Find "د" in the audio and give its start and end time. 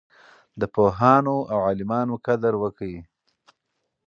0.59-0.61